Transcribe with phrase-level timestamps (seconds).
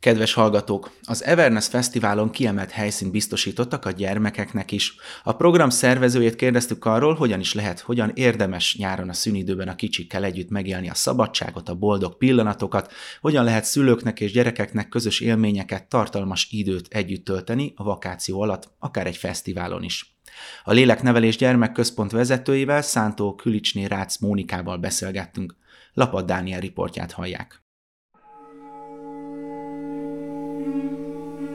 [0.00, 0.90] Kedves hallgatók!
[1.02, 4.94] Az Everness Fesztiválon kiemelt helyszínt biztosítottak a gyermekeknek is.
[5.22, 10.24] A program szervezőjét kérdeztük arról, hogyan is lehet, hogyan érdemes nyáron a szünidőben a kicsikkel
[10.24, 16.48] együtt megélni a szabadságot, a boldog pillanatokat, hogyan lehet szülőknek és gyerekeknek közös élményeket, tartalmas
[16.50, 20.16] időt együtt tölteni a vakáció alatt, akár egy fesztiválon is.
[20.64, 25.56] A Léleknevelés Gyermekközpont vezetőivel, Szántó Külicsné Rácz Mónikával beszélgettünk.
[25.92, 27.69] Lapad Dániel riportját hallják.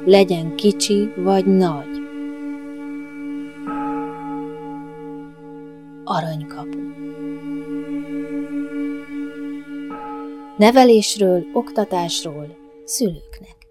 [0.05, 2.04] Legyen kicsi vagy nagy.
[6.04, 6.77] Aranykapu
[10.58, 13.65] Nevelésről, oktatásról szülőknek.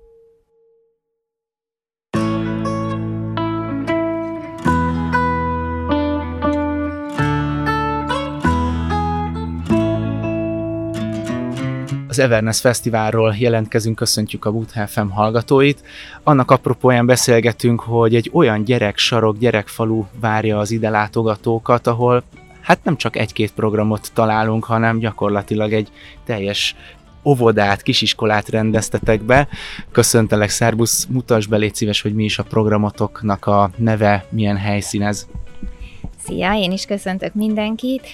[12.15, 14.53] Az Everness Fesztiválról jelentkezünk, köszöntjük a
[14.87, 15.83] FM hallgatóit.
[16.23, 22.23] Annak apropóján beszélgetünk, hogy egy olyan gyereksarok, gyerekfalu várja az ide látogatókat, ahol
[22.61, 25.89] hát nem csak egy-két programot találunk, hanem gyakorlatilag egy
[26.25, 26.77] teljes
[27.25, 29.49] óvodát, kisiskolát rendeztetek be.
[29.93, 35.03] Köszöntelek, Szerbusz, mutasd be, légy szíves, hogy mi is a programotoknak a neve, milyen helyszín
[35.03, 35.27] ez.
[36.25, 38.07] Szia, én is köszöntök mindenkit.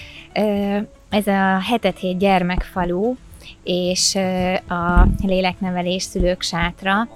[1.09, 3.15] Ez a hetet hét gyermekfalu,
[3.63, 4.15] és
[4.67, 7.07] a léleknevelés szülők sátra,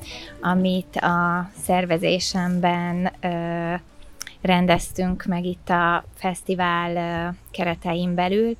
[0.41, 3.11] amit a szervezésemben
[4.45, 8.57] rendeztünk meg itt a fesztivál keretein belül,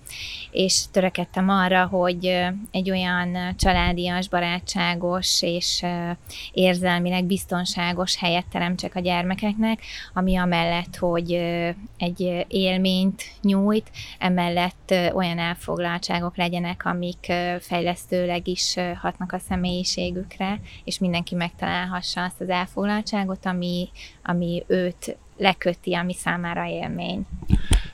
[0.52, 2.25] és törekedtem arra, hogy
[2.72, 5.86] egy olyan családias, barátságos és
[6.52, 9.81] érzelmileg biztonságos helyet teremtsek a gyermekeknek,
[10.13, 11.31] ami amellett, hogy
[11.97, 21.36] egy élményt nyújt, emellett olyan elfoglaltságok legyenek, amik fejlesztőleg is hatnak a személyiségükre, és mindenki
[21.36, 23.89] megtalálhassa azt az elfoglaltságot, ami,
[24.23, 27.25] ami őt leköti, ami számára élmény.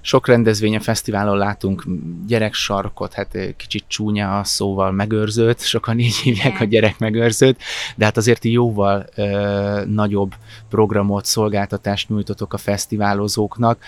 [0.01, 1.83] Sok rendezvény a fesztiválon látunk
[2.27, 7.61] gyereksarkot, hát kicsit csúnya a szóval megőrzőt, sokan így hívják a gyerek megőrzőt,
[7.95, 10.33] de hát azért jóval ö, nagyobb
[10.69, 13.83] programot, szolgáltatást nyújtotok a fesztiválozóknak.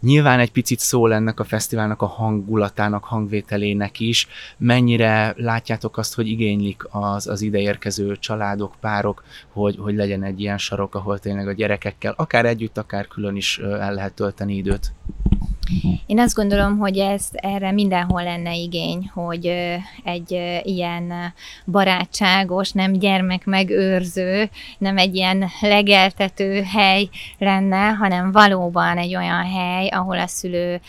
[0.00, 4.28] Nyilván egy picit szól ennek a fesztiválnak a hangulatának, hangvételének is.
[4.56, 10.58] Mennyire látjátok azt, hogy igénylik az, az ideérkező családok, párok, hogy, hogy legyen egy ilyen
[10.58, 14.92] sarok, ahol tényleg a gyerekekkel, akár együtt, akár külön is el lehet tölteni időt?
[16.06, 19.46] Én azt gondolom, hogy ez erre mindenhol lenne igény, hogy
[20.04, 21.12] egy ilyen
[21.66, 27.08] barátságos, nem gyermek megőrző, nem egy ilyen legeltető hely
[27.38, 30.80] lenne, hanem valóban egy olyan hely, ahol a szülő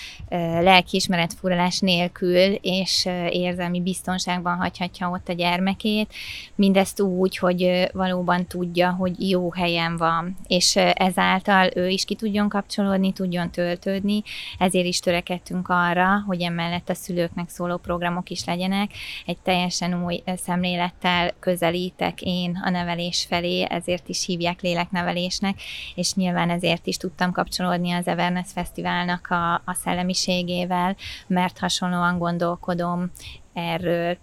[0.59, 6.13] lelkiismeret furalás nélkül és érzelmi biztonságban hagyhatja ott a gyermekét,
[6.55, 12.49] mindezt úgy, hogy valóban tudja, hogy jó helyen van, és ezáltal ő is ki tudjon
[12.49, 14.23] kapcsolódni, tudjon töltődni,
[14.65, 18.91] ezért is törekedtünk arra, hogy emellett a szülőknek szóló programok is legyenek.
[19.25, 25.59] Egy teljesen új szemlélettel közelítek én a nevelés felé, ezért is hívják léleknevelésnek,
[25.95, 30.95] és nyilván ezért is tudtam kapcsolódni az Everness Fesztiválnak a, a szellemiségével,
[31.27, 33.11] mert hasonlóan gondolkodom
[33.53, 34.17] erről.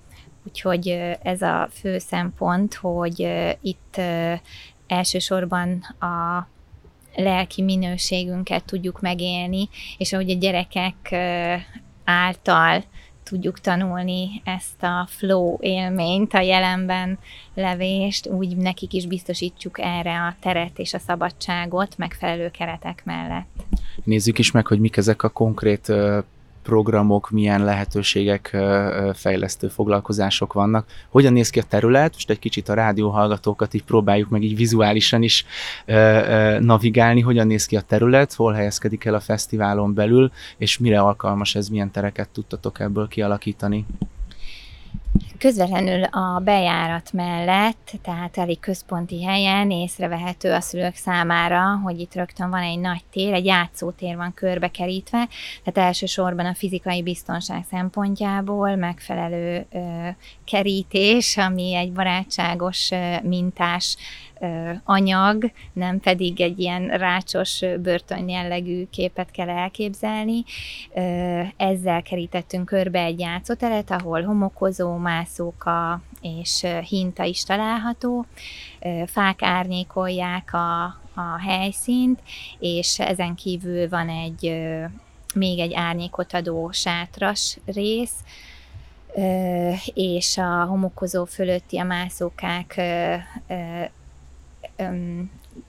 [0.47, 0.89] Úgyhogy
[1.23, 3.29] ez a fő szempont, hogy
[3.61, 4.01] itt
[4.87, 6.47] elsősorban a
[7.15, 9.69] lelki minőségünket tudjuk megélni,
[9.99, 11.15] és ahogy a gyerekek
[12.05, 12.85] által
[13.23, 17.19] tudjuk tanulni ezt a flow élményt, a jelenben
[17.55, 23.65] levést, úgy nekik is biztosítjuk erre a teret és a szabadságot megfelelő keretek mellett.
[24.05, 25.93] Nézzük is meg, hogy mik ezek a konkrét
[26.63, 28.57] programok, milyen lehetőségek,
[29.15, 30.87] fejlesztő foglalkozások vannak.
[31.09, 32.13] Hogyan néz ki a terület?
[32.13, 35.47] Most egy kicsit a rádióhallgatókat így próbáljuk meg így vizuálisan is
[36.61, 41.55] navigálni, hogyan néz ki a terület, hol helyezkedik el a fesztiválon belül, és mire alkalmas
[41.55, 43.87] ez, milyen tereket tudtatok ebből kialakítani?
[45.39, 52.51] Közvetlenül a bejárat mellett, tehát elég központi helyen észrevehető a szülők számára, hogy itt rögtön
[52.51, 55.29] van egy nagy tér, egy játszótér van körbekerítve,
[55.65, 60.09] tehát elsősorban a fizikai biztonság szempontjából megfelelő ö,
[60.53, 62.91] kerítés, ami egy barátságos,
[63.23, 63.97] mintás
[64.85, 70.45] anyag, nem pedig egy ilyen rácsos börtön jellegű képet kell elképzelni.
[71.57, 78.27] Ezzel kerítettünk körbe egy játszóteret, ahol homokozó, mászóka és hinta is található.
[79.07, 80.83] Fák árnyékolják a,
[81.15, 82.21] a helyszínt,
[82.59, 84.63] és ezen kívül van egy
[85.35, 88.15] még egy árnyékot adó sátras rész,
[89.95, 92.81] és a homokozó fölötti a mászókák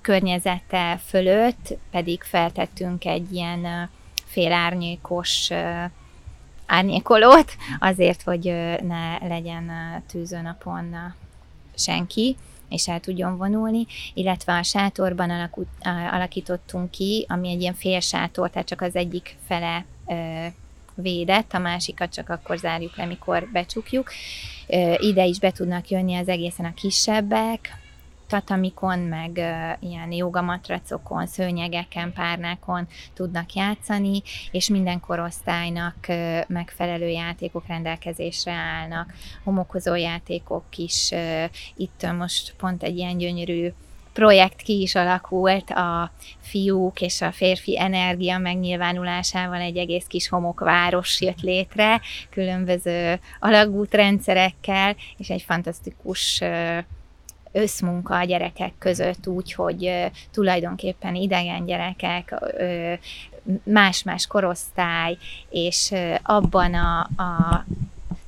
[0.02, 3.90] környezete fölött pedig feltettünk egy ilyen
[4.26, 5.50] félárnyékos
[6.66, 8.44] árnyékolót, azért, hogy
[8.82, 9.72] ne legyen
[10.08, 10.96] tűzőnapon
[11.76, 12.36] senki,
[12.70, 15.68] és el tudjon vonulni, illetve a sátorban alakut,
[16.12, 19.86] alakítottunk ki, ami egy ilyen fél sátor, tehát csak az egyik fele
[20.96, 24.12] védett, a másikat csak akkor zárjuk le, mikor becsukjuk.
[24.98, 27.82] Ide is be tudnak jönni az egészen a kisebbek,
[28.28, 37.68] tatamikon, meg uh, ilyen jogamatracokon, szőnyegeken, párnákon tudnak játszani, és minden korosztálynak uh, megfelelő játékok
[37.68, 39.14] rendelkezésre állnak.
[39.44, 41.12] Homokozó játékok is,
[41.76, 43.68] itt most pont egy ilyen gyönyörű
[44.14, 51.22] projekt ki is alakult a fiúk és a férfi energia megnyilvánulásával egy egész kis homokváros
[51.22, 56.42] jött létre, különböző alagútrendszerekkel, és egy fantasztikus
[57.52, 62.36] összmunka a gyerekek között úgy, hogy tulajdonképpen idegen gyerekek,
[63.64, 65.18] más-más korosztály,
[65.50, 65.94] és
[66.24, 67.66] abban a, a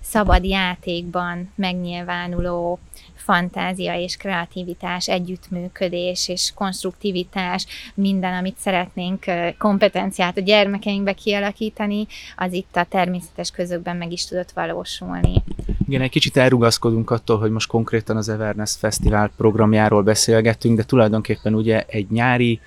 [0.01, 2.79] szabad játékban megnyilvánuló
[3.25, 9.25] fantázia és kreativitás, együttműködés és konstruktivitás, minden, amit szeretnénk
[9.57, 15.43] kompetenciát a gyermekeinkbe kialakítani, az itt a természetes közökben meg is tudott valósulni.
[15.87, 21.53] Igen, egy kicsit elrugaszkodunk attól, hogy most konkrétan az Everness Fesztivál programjáról beszélgettünk, de tulajdonképpen
[21.53, 22.59] ugye egy nyári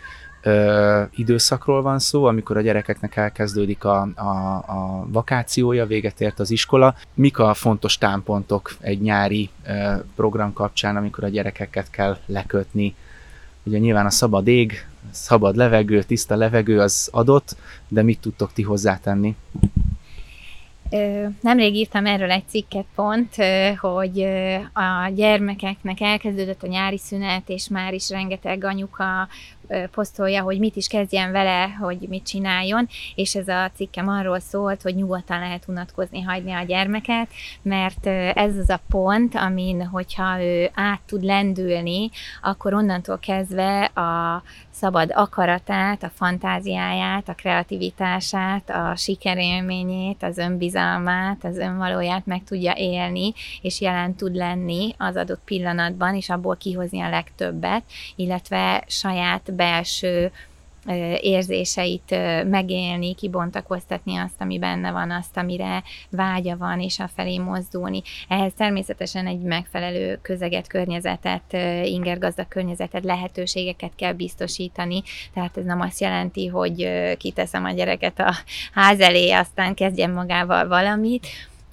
[0.42, 6.50] ö, időszakról van szó, amikor a gyerekeknek elkezdődik a, a, a vakációja, véget ért az
[6.50, 6.94] iskola.
[7.14, 12.94] Mik a fontos támpontok egy nyári ö, program kapcsán, amikor a gyerekeket kell lekötni?
[13.62, 17.56] Ugye nyilván a szabad ég, szabad levegő, tiszta levegő az adott,
[17.88, 19.36] de mit tudtok ti hozzátenni?
[21.40, 23.34] Nemrég írtam erről egy cikket pont,
[23.78, 24.20] hogy
[24.72, 29.28] a gyermekeknek elkezdődött a nyári szünet, és már is rengeteg anyuka
[29.90, 34.82] posztolja, hogy mit is kezdjen vele, hogy mit csináljon, és ez a cikkem arról szólt,
[34.82, 37.28] hogy nyugodtan lehet unatkozni, hagyni a gyermeket,
[37.62, 42.10] mert ez az a pont, amin, hogyha ő át tud lendülni,
[42.42, 51.56] akkor onnantól kezdve a szabad akaratát, a fantáziáját, a kreativitását, a sikerélményét, az önbizalmát, az
[51.56, 53.32] önvalóját meg tudja élni,
[53.62, 57.82] és jelen tud lenni az adott pillanatban, és abból kihozni a legtöbbet,
[58.16, 60.30] illetve saját belső
[61.20, 68.02] érzéseit megélni, kibontakoztatni azt, ami benne van, azt, amire vágya van, és a felé mozdulni.
[68.28, 71.52] Ehhez természetesen egy megfelelő közeget, környezetet,
[71.84, 75.02] ingergazdag környezetet, lehetőségeket kell biztosítani,
[75.34, 78.34] tehát ez nem azt jelenti, hogy kiteszem a gyereket a
[78.72, 81.26] ház elé, aztán kezdjen magával valamit,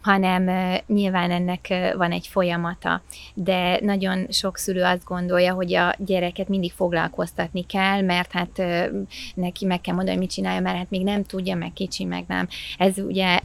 [0.05, 0.49] hanem
[0.87, 3.01] nyilván ennek van egy folyamata.
[3.33, 8.63] De nagyon sok szülő azt gondolja, hogy a gyereket mindig foglalkoztatni kell, mert hát
[9.35, 12.23] neki meg kell mondani, hogy mit csinálja, mert hát még nem tudja, meg kicsi, meg
[12.27, 12.47] nem.
[12.77, 13.39] Ez ugye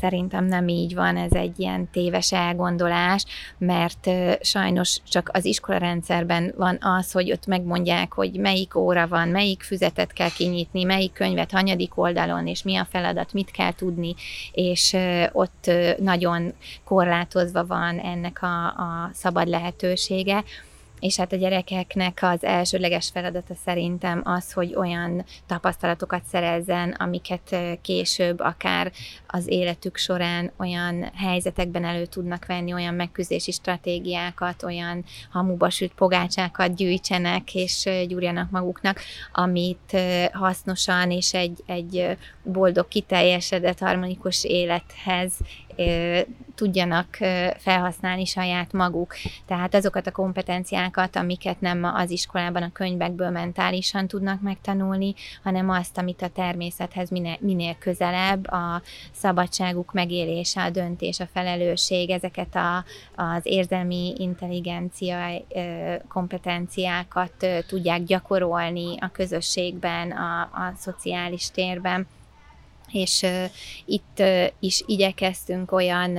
[0.00, 3.24] szerintem nem így van, ez egy ilyen téves elgondolás,
[3.58, 4.10] mert
[4.40, 10.12] sajnos csak az iskolarendszerben van az, hogy ott megmondják, hogy melyik óra van, melyik füzetet
[10.12, 14.14] kell kinyitni, melyik könyvet, hanyadik oldalon, és mi a feladat, mit kell tudni,
[14.52, 14.96] és
[15.32, 15.70] ott
[16.02, 16.52] nagyon
[16.84, 20.44] korlátozva van ennek a, a szabad lehetősége.
[21.02, 28.40] És hát a gyerekeknek az elsőleges feladata szerintem az, hogy olyan tapasztalatokat szerezzen, amiket később
[28.40, 28.92] akár
[29.26, 36.74] az életük során olyan helyzetekben elő tudnak venni, olyan megküzdési stratégiákat, olyan hamuba süt pogácsákat
[36.74, 39.00] gyűjtsenek és gyúrjanak maguknak,
[39.32, 39.96] amit
[40.32, 45.32] hasznosan és egy, egy boldog, kiteljesedett, harmonikus élethez
[46.54, 47.06] tudjanak
[47.58, 49.14] felhasználni saját maguk.
[49.46, 55.98] Tehát azokat a kompetenciákat, amiket nem az iskolában, a könyvekből mentálisan tudnak megtanulni, hanem azt,
[55.98, 62.84] amit a természethez minél, minél közelebb, a szabadságuk megélése, a döntés, a felelősség, ezeket a,
[63.16, 65.42] az érzelmi intelligencia
[66.08, 72.06] kompetenciákat tudják gyakorolni a közösségben, a, a szociális térben
[72.90, 73.26] és
[73.84, 74.22] itt
[74.60, 76.18] is igyekeztünk olyan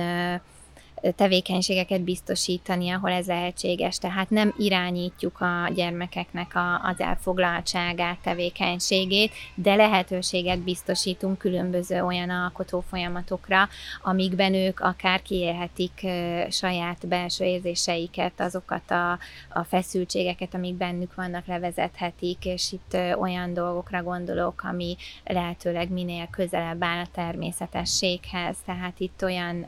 [1.16, 3.98] tevékenységeket biztosítani, ahol ez lehetséges.
[3.98, 12.84] Tehát nem irányítjuk a gyermekeknek a, az elfoglaltságát, tevékenységét, de lehetőséget biztosítunk különböző olyan alkotó
[12.88, 13.68] folyamatokra,
[14.02, 16.06] amikben ők akár kiélhetik
[16.50, 19.18] saját belső érzéseiket, azokat a,
[19.52, 26.84] a feszültségeket, amik bennük vannak, levezethetik, és itt olyan dolgokra gondolok, ami lehetőleg minél közelebb
[26.84, 28.56] áll a természetességhez.
[28.66, 29.66] Tehát itt olyan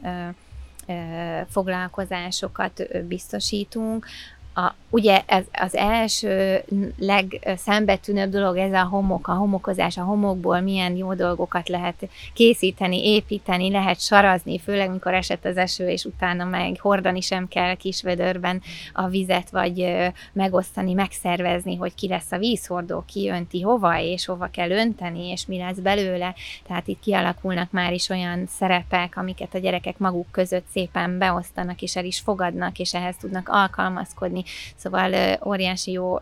[1.48, 4.06] foglalkozásokat biztosítunk,
[4.56, 6.64] a, ugye ez az első
[6.98, 13.70] legszembetűnőbb dolog ez a homok, a homokozás, a homokból milyen jó dolgokat lehet készíteni, építeni,
[13.70, 19.08] lehet sarazni, főleg mikor esett az eső, és utána meg hordani sem kell kisvödörben a
[19.08, 19.96] vizet, vagy
[20.32, 25.46] megosztani, megszervezni, hogy ki lesz a vízhordó, ki önti hova, és hova kell önteni, és
[25.46, 26.34] mi lesz belőle.
[26.66, 31.96] Tehát itt kialakulnak már is olyan szerepek, amiket a gyerekek maguk között szépen beosztanak, és
[31.96, 34.44] el is fogadnak, és ehhez tudnak alkalmazkodni
[34.76, 36.18] Szóval óriási jó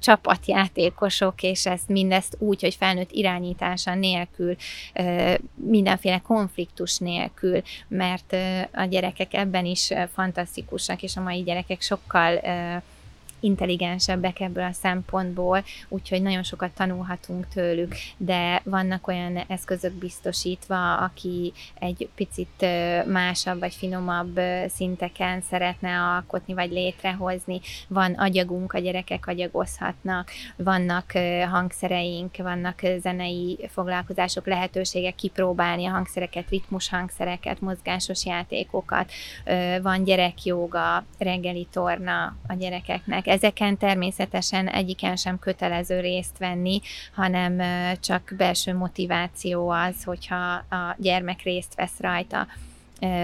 [0.00, 4.56] csapatjátékosok, és ezt mindezt úgy, hogy felnőtt irányítása nélkül,
[5.54, 8.36] mindenféle konfliktus nélkül, mert
[8.72, 12.40] a gyerekek ebben is fantasztikusak, és a mai gyerekek sokkal
[13.42, 21.52] intelligensebbek ebből a szempontból, úgyhogy nagyon sokat tanulhatunk tőlük, de vannak olyan eszközök biztosítva, aki
[21.78, 22.66] egy picit
[23.06, 27.60] másabb vagy finomabb szinteken szeretne alkotni vagy létrehozni.
[27.88, 31.12] Van agyagunk, a gyerekek agyagozhatnak, vannak
[31.50, 39.12] hangszereink, vannak zenei foglalkozások, lehetőségek kipróbálni a hangszereket, ritmus hangszereket, mozgásos játékokat,
[39.82, 46.80] van gyerekjoga, reggeli torna a gyerekeknek, Ezeken természetesen egyiken sem kötelező részt venni,
[47.14, 47.62] hanem
[48.00, 52.46] csak belső motiváció az, hogyha a gyermek részt vesz rajta.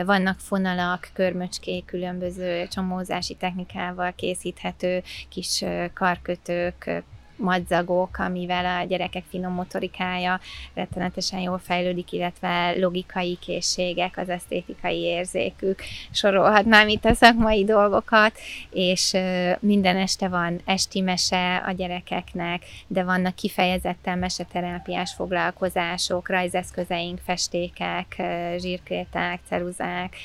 [0.04, 7.02] Vannak fonalak, körmöcskék, különböző csomózási technikával készíthető kis karkötők,
[7.38, 10.40] madzagok, amivel a gyerekek finom motorikája
[10.74, 15.82] rettenetesen jól fejlődik, illetve logikai készségek, az esztétikai érzékük.
[16.10, 18.38] Sorolhatnám itt a szakmai dolgokat,
[18.70, 19.16] és
[19.60, 28.22] minden este van esti mese a gyerekeknek, de vannak kifejezetten meseterápiás foglalkozások, rajzeszközeink, festékek,
[28.56, 30.16] zsírkréták, ceruzák,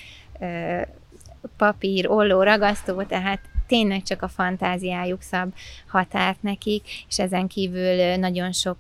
[1.58, 5.54] papír, olló, ragasztó, tehát tényleg csak a fantáziájuk szab
[5.88, 8.78] határt nekik, és ezen kívül nagyon sok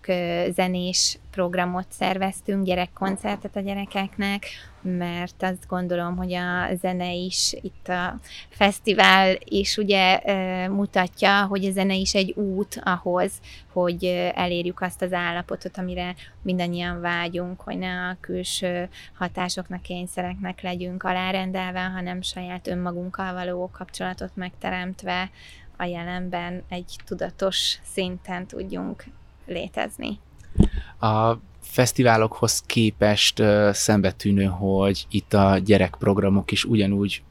[0.50, 4.46] zenés programot szerveztünk, gyerekkoncertet a gyerekeknek,
[4.82, 10.22] mert azt gondolom, hogy a zene is, itt a fesztivál is ugye
[10.68, 13.32] mutatja, hogy a zene is egy út ahhoz,
[13.72, 21.04] hogy elérjük azt az állapotot, amire mindannyian vágyunk, hogy ne a külső hatásoknak, kényszereknek legyünk
[21.04, 25.30] alárendelve, hanem saját önmagunkkal való kapcsolatot megteremtve
[25.78, 29.04] a jelenben egy tudatos szinten tudjunk
[29.46, 30.20] létezni.
[31.00, 37.24] A fesztiválokhoz képest uh, szembetűnő, hogy itt a gyerekprogramok is ugyanúgy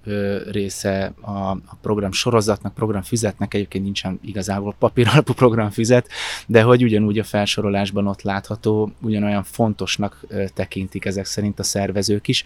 [0.51, 6.09] része a, program sorozatnak, programfüzetnek, egyébként nincsen igazából papíralapú programfüzet,
[6.47, 12.45] de hogy ugyanúgy a felsorolásban ott látható, ugyanolyan fontosnak tekintik ezek szerint a szervezők is.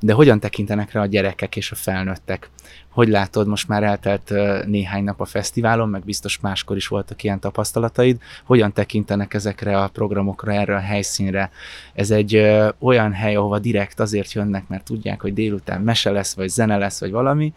[0.00, 2.50] De hogyan tekintenek rá a gyerekek és a felnőttek?
[2.88, 4.32] Hogy látod, most már eltelt
[4.66, 9.88] néhány nap a fesztiválon, meg biztos máskor is voltak ilyen tapasztalataid, hogyan tekintenek ezekre a
[9.88, 11.50] programokra, erre a helyszínre?
[11.94, 16.34] Ez egy ö, olyan hely, ahova direkt azért jönnek, mert tudják, hogy délután mese lesz,
[16.34, 17.52] vagy zene lesz, vagy valami,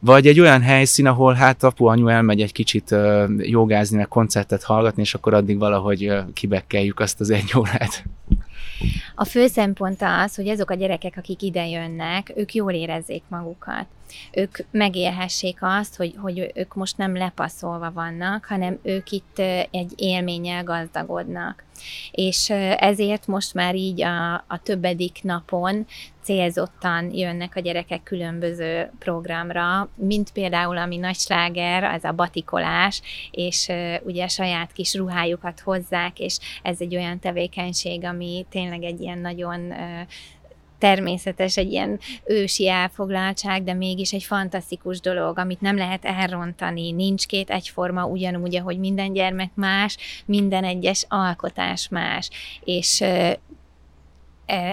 [0.00, 4.62] vagy egy olyan helyszín, ahol hát apu, anyu elmegy egy kicsit ö, jogázni, meg koncertet
[4.62, 8.04] hallgatni, és akkor addig valahogy ö, kibekkeljük azt az egy órát.
[9.14, 13.86] A fő szempont az, hogy azok a gyerekek, akik ide jönnek, ők jól érezzék magukat.
[14.32, 19.38] Ők megélhessék azt, hogy, hogy ők most nem lepaszolva vannak, hanem ők itt
[19.70, 21.64] egy élménnyel gazdagodnak.
[22.10, 25.86] És ezért most már így a, a többedik napon
[26.22, 33.68] célzottan jönnek a gyerekek különböző programra, mint például ami nagy sláger, az a batikolás, és
[34.02, 39.74] ugye saját kis ruhájukat hozzák, és ez egy olyan tevékenység, ami tényleg egy ilyen nagyon
[40.78, 46.92] természetes, egy ilyen ősi elfoglaltság, de mégis egy fantasztikus dolog, amit nem lehet elrontani.
[46.92, 52.30] Nincs két egyforma, ugyanúgy, ahogy minden gyermek más, minden egyes alkotás más.
[52.64, 53.04] És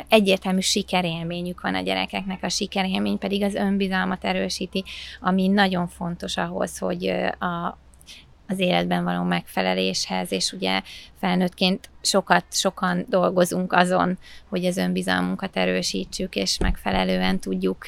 [0.07, 4.83] egyértelmű sikerélményük van a gyerekeknek, a sikerélmény pedig az önbizalmat erősíti,
[5.21, 7.07] ami nagyon fontos ahhoz, hogy
[7.39, 7.77] a,
[8.49, 10.81] az életben való megfeleléshez, és ugye
[11.19, 14.17] felnőttként sokat, sokan dolgozunk azon,
[14.49, 17.85] hogy az önbizalmunkat erősítsük, és megfelelően tudjuk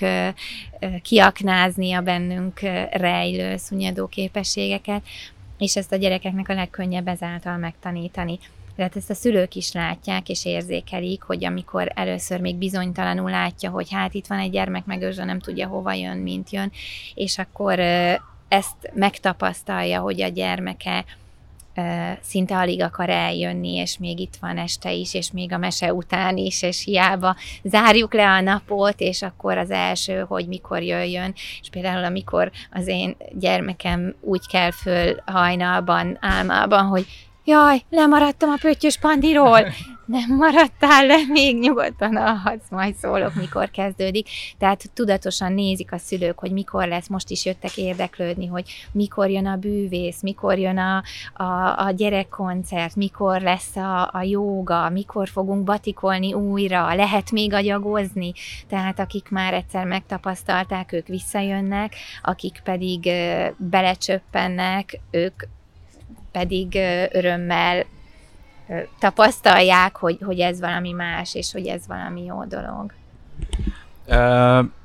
[1.02, 2.60] kiaknázni a bennünk
[2.92, 5.02] rejlő szunnyadó képességeket,
[5.58, 8.40] és ezt a gyerekeknek a legkönnyebb ezáltal megtanítani.
[8.76, 13.92] Tehát ezt a szülők is látják és érzékelik, hogy amikor először még bizonytalanul látja, hogy
[13.92, 16.72] hát itt van egy gyermek megőrző, nem tudja hova jön, mint jön,
[17.14, 17.80] és akkor
[18.52, 21.06] ezt megtapasztalja, hogy a gyermeke
[22.22, 26.38] szinte alig akar eljönni, és még itt van este is, és még a mese után
[26.38, 31.70] is, és hiába zárjuk le a napot, és akkor az első, hogy mikor jöjjön, és
[31.72, 37.06] például amikor az én gyermekem úgy kell föl hajnalban, álmában, hogy
[37.52, 39.68] jaj, lemaradtam a pöttyös pandiról,
[40.06, 44.30] nem maradtál le, még nyugodtan alhatsz, majd szólok, mikor kezdődik.
[44.58, 49.46] Tehát tudatosan nézik a szülők, hogy mikor lesz, most is jöttek érdeklődni, hogy mikor jön
[49.46, 51.04] a bűvész, mikor jön a,
[51.34, 58.34] a, a gyerekkoncert, mikor lesz a, a jóga, mikor fogunk batikolni újra, lehet még agyagozni.
[58.68, 63.10] Tehát akik már egyszer megtapasztalták, ők visszajönnek, akik pedig
[63.58, 65.44] belecsöppennek, ők
[66.32, 66.76] pedig
[67.12, 67.86] örömmel
[69.00, 72.94] tapasztalják, hogy, hogy ez valami más, és hogy ez valami jó dolog.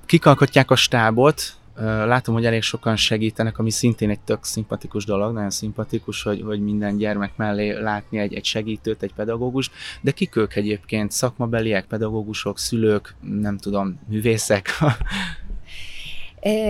[0.06, 1.42] Kik alkotják a stábot?
[1.84, 6.60] Látom, hogy elég sokan segítenek, ami szintén egy tök szimpatikus dolog, nagyon szimpatikus, hogy, hogy
[6.60, 11.12] minden gyermek mellé látni egy, egy segítőt, egy pedagógus, de kik ők egyébként?
[11.12, 14.70] Szakmabeliek, pedagógusok, szülők, nem tudom, művészek?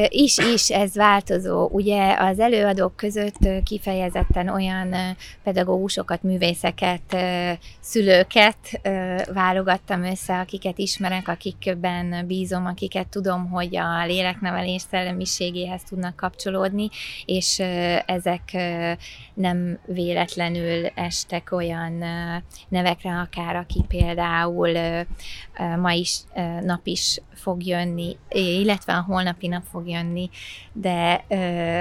[0.08, 1.68] is, is ez változó.
[1.72, 4.94] Ugye az előadók között kifejezetten olyan
[5.42, 7.16] pedagógusokat, művészeket,
[7.80, 8.80] szülőket
[9.32, 16.88] válogattam össze, akiket ismerek, akikben bízom, akiket tudom, hogy a léleknevelés szellemiségéhez tudnak kapcsolódni,
[17.24, 17.58] és
[18.06, 18.56] ezek
[19.34, 22.04] nem véletlenül estek olyan
[22.68, 24.72] nevekre, akár aki például
[25.80, 26.18] ma is,
[26.62, 30.30] nap is fog jönni, illetve a holnapi nap fog jönni,
[30.72, 31.80] de ö,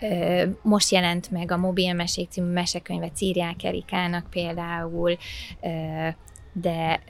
[0.00, 5.16] ö, most jelent meg a Mobilmesék című mesekönyve Círiák Erikának például,
[5.60, 6.08] ö,
[6.60, 7.00] de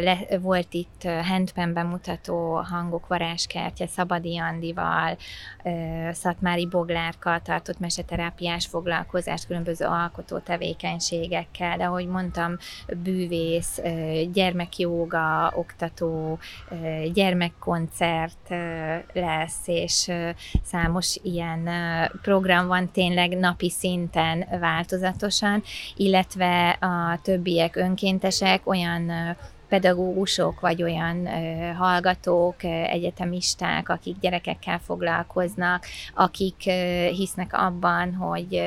[0.00, 5.16] le, volt itt handpen bemutató hangok varázskertje Szabadi Andival,
[6.12, 12.56] Szatmári Boglárka tartott meseterápiás foglalkozást, különböző alkotó tevékenységekkel, de ahogy mondtam,
[13.02, 13.80] bűvész,
[14.32, 16.38] gyermekjóga, oktató,
[17.12, 18.48] gyermekkoncert
[19.12, 20.12] lesz, és
[20.62, 21.68] számos ilyen
[22.22, 25.62] program van tényleg napi szinten változatosan,
[25.96, 29.36] illetve a többiek önkéntesek olyan olyan
[29.68, 31.28] pedagógusok, vagy olyan
[31.74, 36.62] hallgatók, egyetemisták, akik gyerekekkel foglalkoznak, akik
[37.10, 38.62] hisznek abban, hogy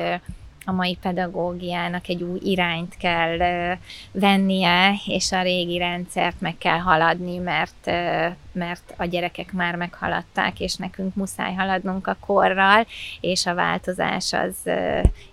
[0.64, 3.38] a mai pedagógiának egy új irányt kell
[4.12, 7.86] vennie, és a régi rendszert meg kell haladni, mert,
[8.52, 12.86] mert a gyerekek már meghaladták, és nekünk muszáj haladnunk a korral,
[13.20, 14.70] és a változás az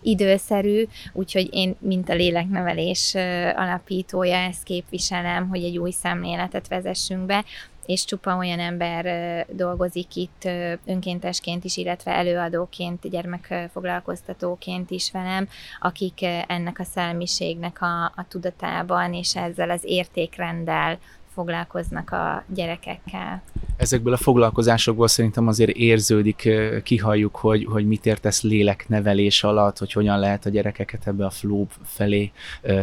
[0.01, 3.15] időszerű, úgyhogy én, mint a léleknevelés
[3.55, 7.43] alapítója, ezt képviselem, hogy egy új szemléletet vezessünk be,
[7.87, 10.49] és csupa olyan ember dolgozik itt
[10.85, 15.47] önkéntesként is, illetve előadóként, gyermekfoglalkoztatóként is velem,
[15.79, 20.97] akik ennek a szelmiségnek a, a tudatában és ezzel az értékrenddel
[21.33, 23.41] foglalkoznak a gyerekekkel.
[23.77, 26.49] Ezekből a foglalkozásokból szerintem azért érződik,
[26.83, 31.65] kihalljuk, hogy, hogy mit értesz léleknevelés alatt, hogy hogyan lehet a gyerekeket ebbe a flow
[31.83, 32.31] felé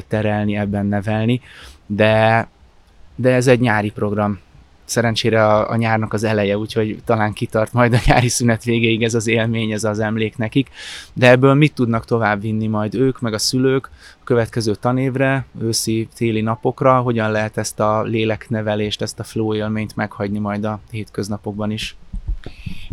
[0.08, 1.40] terelni, ebben nevelni,
[1.86, 2.48] de,
[3.14, 4.40] de ez egy nyári program,
[4.84, 9.14] szerencsére a, a nyárnak az eleje, úgyhogy talán kitart majd a nyári szünet végéig ez
[9.14, 10.68] az élmény, ez az emlék nekik.
[11.12, 16.08] De ebből mit tudnak tovább vinni majd ők, meg a szülők a következő tanévre, őszi,
[16.14, 21.70] téli napokra, hogyan lehet ezt a léleknevelést, ezt a flow élményt meghagyni majd a hétköznapokban
[21.70, 21.96] is?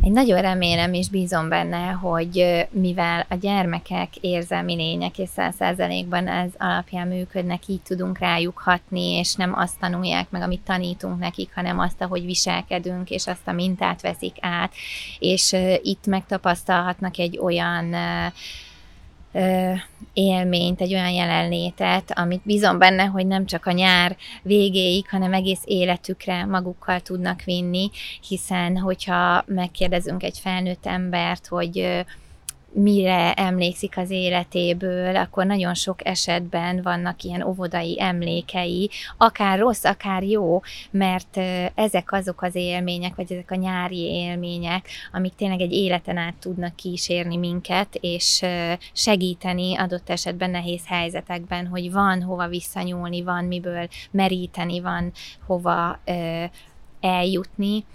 [0.03, 6.27] Én nagyon remélem és bízom benne, hogy mivel a gyermekek érzelmi lények, és száz százalékban
[6.27, 11.51] ez alapján működnek, így tudunk rájuk hatni, és nem azt tanulják meg, amit tanítunk nekik,
[11.53, 14.73] hanem azt, ahogy viselkedünk, és azt a mintát veszik át,
[15.19, 17.95] és itt megtapasztalhatnak egy olyan
[20.13, 25.61] élményt, egy olyan jelenlétet, amit bízom benne, hogy nem csak a nyár végéig, hanem egész
[25.65, 27.89] életükre magukkal tudnak vinni,
[28.27, 32.03] hiszen hogyha megkérdezünk egy felnőtt embert, hogy
[32.73, 40.23] mire emlékszik az életéből, akkor nagyon sok esetben vannak ilyen óvodai emlékei, akár rossz, akár
[40.23, 41.37] jó, mert
[41.75, 46.75] ezek azok az élmények, vagy ezek a nyári élmények, amik tényleg egy életen át tudnak
[46.75, 48.41] kísérni minket, és
[48.93, 55.11] segíteni adott esetben nehéz helyzetekben, hogy van hova visszanyúlni, van miből meríteni, van
[55.45, 55.99] hova
[57.01, 57.85] eljutni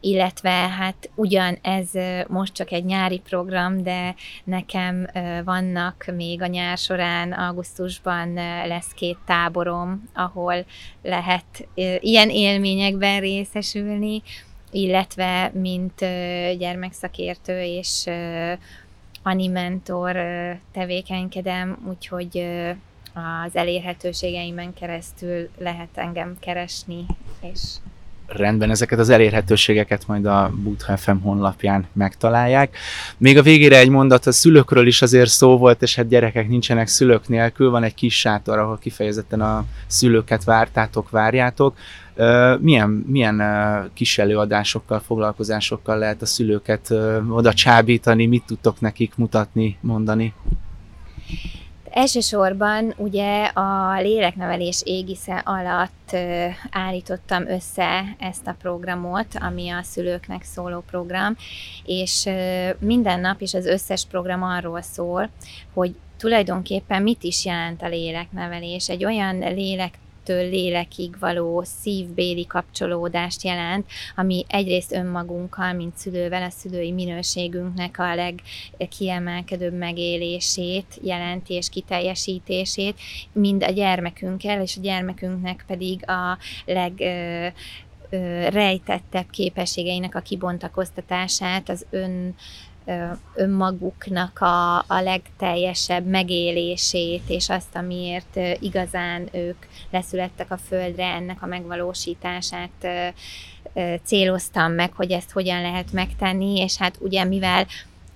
[0.00, 1.90] illetve hát ugyan ez
[2.28, 5.06] most csak egy nyári program, de nekem
[5.44, 8.34] vannak még a nyár során, augusztusban
[8.66, 10.64] lesz két táborom, ahol
[11.02, 11.68] lehet
[12.00, 14.22] ilyen élményekben részesülni,
[14.70, 15.98] illetve mint
[16.58, 18.04] gyermekszakértő és
[19.22, 20.16] animentor
[20.72, 22.46] tevékenykedem, úgyhogy
[23.14, 27.06] az elérhetőségeimen keresztül lehet engem keresni,
[27.40, 27.60] és
[28.26, 32.76] rendben, ezeket az elérhetőségeket majd a Butha FM honlapján megtalálják.
[33.16, 36.86] Még a végére egy mondat, a szülőkről is azért szó volt, és hát gyerekek nincsenek
[36.86, 41.76] szülők nélkül, van egy kis sátor, ahol kifejezetten a szülőket vártátok, várjátok.
[42.58, 43.42] Milyen, milyen
[43.94, 46.94] kis előadásokkal, foglalkozásokkal lehet a szülőket
[47.28, 50.34] oda csábítani, mit tudtok nekik mutatni, mondani?
[51.90, 56.16] Elsősorban ugye a léleknevelés égisze alatt
[56.70, 61.36] állítottam össze ezt a programot, ami a szülőknek szóló program,
[61.84, 62.28] és
[62.78, 65.30] minden nap is az összes program arról szól,
[65.74, 68.88] hogy tulajdonképpen mit is jelent a léleknevelés.
[68.88, 69.94] Egy olyan lélek
[70.26, 73.86] léltől lélekig való szívbéli kapcsolódást jelent,
[74.16, 82.98] ami egyrészt önmagunkkal, mint szülővel, a szülői minőségünknek a legkiemelkedőbb megélését jelenti és kiteljesítését,
[83.32, 86.92] mind a gyermekünkkel, és a gyermekünknek pedig a leg
[88.50, 92.34] rejtettebb képességeinek a kibontakoztatását, az ön
[93.34, 99.56] önmaguknak a, a legteljesebb megélését, és azt, amiért igazán ők
[99.90, 102.88] leszülettek a földre, ennek a megvalósítását
[104.04, 107.66] céloztam meg, hogy ezt hogyan lehet megtenni, és hát ugye mivel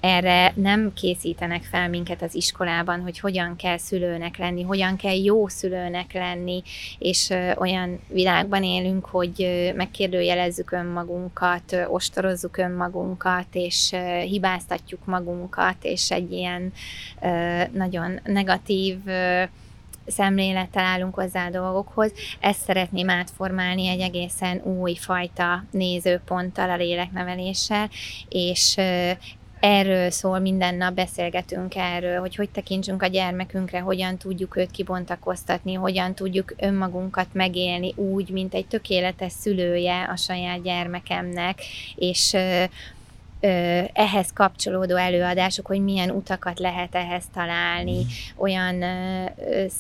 [0.01, 5.49] erre nem készítenek fel minket az iskolában, hogy hogyan kell szülőnek lenni, hogyan kell jó
[5.49, 6.63] szülőnek lenni,
[6.99, 13.91] és olyan világban élünk, hogy megkérdőjelezzük önmagunkat, ostorozzuk önmagunkat, és
[14.25, 16.73] hibáztatjuk magunkat, és egy ilyen
[17.73, 18.99] nagyon negatív
[20.07, 22.13] szemlélettel állunk hozzá a dolgokhoz.
[22.41, 27.91] Ezt szeretném átformálni egy egészen új fajta nézőponttal, a lélekneveléssel,
[28.29, 28.77] és
[29.61, 35.75] erről szól, minden nap beszélgetünk erről, hogy hogy tekintsünk a gyermekünkre, hogyan tudjuk őt kibontakoztatni,
[35.75, 41.61] hogyan tudjuk önmagunkat megélni úgy, mint egy tökéletes szülője a saját gyermekemnek,
[41.95, 42.37] és
[43.93, 48.07] ehhez kapcsolódó előadások, hogy milyen utakat lehet ehhez találni.
[48.37, 48.85] Olyan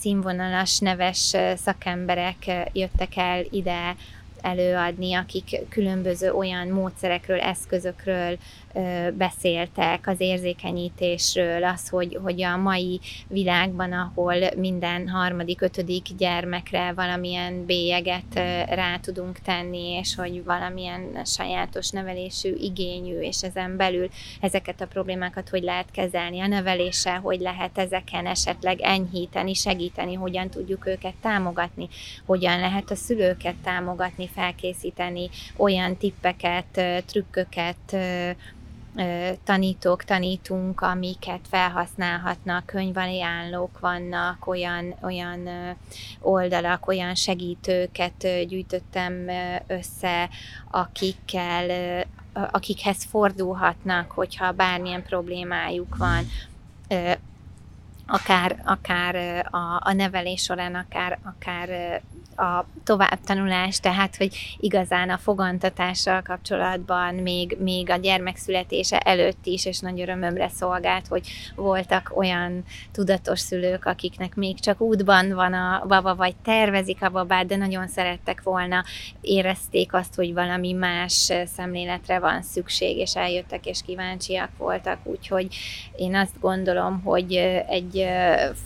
[0.01, 3.97] színvonalas, neves szakemberek jöttek el ide
[4.41, 8.39] előadni, akik különböző olyan módszerekről, eszközökről
[9.15, 17.65] beszéltek az érzékenyítésről, az, hogy, hogy a mai világban, ahol minden harmadik, ötödik gyermekre valamilyen
[17.65, 18.35] bélyeget
[18.69, 24.09] rá tudunk tenni, és hogy valamilyen sajátos nevelésű igényű, és ezen belül
[24.41, 30.51] ezeket a problémákat hogy lehet kezelni, a neveléssel, hogy lehet ezeken esetleg enyhíteni, segíteni, hogyan
[30.51, 31.89] tudjuk őket támogatni,
[32.27, 37.97] hogyan lehet a szülőket támogatni, felkészíteni, olyan tippeket, trükköket,
[39.45, 45.49] tanítók, tanítunk, amiket felhasználhatnak, könyvajánlók vannak, olyan, olyan
[46.21, 49.27] oldalak, olyan segítőket gyűjtöttem
[49.67, 50.29] össze,
[50.71, 56.25] akikkel, akikhez fordulhatnak, hogyha bármilyen problémájuk van.
[58.07, 62.01] Akár, akár a, a nevelés során, akár, akár
[62.41, 69.65] a továbbtanulás, tehát hogy igazán a fogantatással kapcsolatban még, még a gyermek születése előtt is,
[69.65, 75.85] és nagy örömömre szolgált, hogy voltak olyan tudatos szülők, akiknek még csak útban van a
[75.87, 78.85] baba, vagy tervezik a babát, de nagyon szerettek volna,
[79.21, 85.55] érezték azt, hogy valami más szemléletre van szükség, és eljöttek és kíváncsiak voltak, úgyhogy
[85.97, 87.35] én azt gondolom, hogy
[87.69, 88.07] egy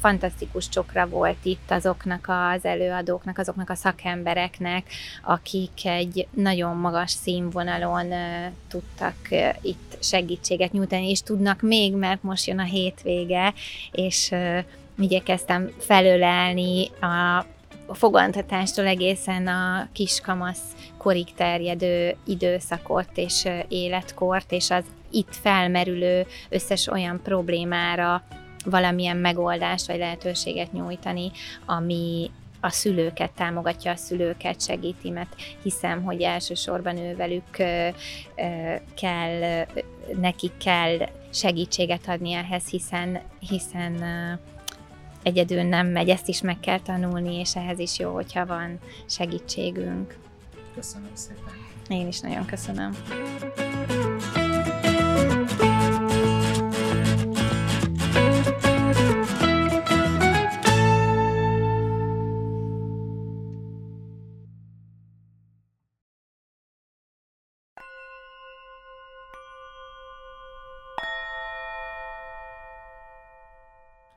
[0.01, 4.87] fantasztikus csokra volt itt azoknak az előadóknak, azoknak azoknak a szakembereknek,
[5.23, 8.13] akik egy nagyon magas színvonalon
[8.69, 9.17] tudtak
[9.63, 13.55] itt segítséget nyújtani, és tudnak még, mert most jön a hétvége,
[13.93, 14.33] és
[14.99, 17.45] igyekeztem felölelni a
[17.87, 20.63] a fogantatástól egészen a kiskamasz
[20.99, 28.23] korig terjedő időszakot és életkort, és az itt felmerülő összes olyan problémára
[28.65, 31.31] valamilyen megoldást vagy lehetőséget nyújtani,
[31.67, 32.31] ami,
[32.65, 37.51] a szülőket támogatja, a szülőket segíti, mert hiszem, hogy elsősorban ővelük
[38.95, 39.67] kell,
[40.17, 44.05] nekik kell segítséget adni ehhez, hiszen, hiszen
[45.23, 50.17] egyedül nem megy, ezt is meg kell tanulni, és ehhez is jó, hogyha van segítségünk.
[50.75, 51.53] Köszönöm szépen.
[51.89, 52.97] Én is nagyon köszönöm.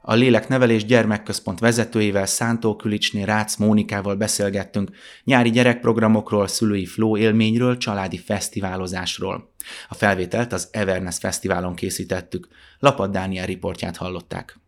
[0.09, 4.89] A Léleknevelés Gyermekközpont vezetőjével Szántó Külicsné Rácz Mónikával beszélgettünk
[5.23, 9.53] nyári gyerekprogramokról, szülői flow élményről, családi fesztiválozásról.
[9.89, 12.47] A felvételt az Everness Fesztiválon készítettük.
[12.79, 14.59] Lapad Dániel riportját hallották.